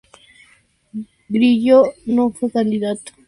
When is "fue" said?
2.31-2.49